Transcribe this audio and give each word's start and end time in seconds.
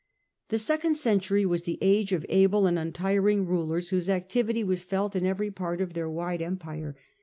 The 0.49 0.57
second 0.57 0.95
century 0.95 1.45
was 1.45 1.65
the 1.65 1.77
age 1.79 2.11
of 2.11 2.25
able 2.27 2.65
and 2.65 2.79
untiring 2.79 3.45
rulers, 3.45 3.91
whose 3.91 4.09
activity 4.09 4.63
was 4.63 4.81
felt 4.83 5.15
in 5.15 5.27
every 5.27 5.51
part 5.51 5.79
of 5.79 5.93
their 5.93 6.09
wide 6.09 6.41
empire. 6.41 6.95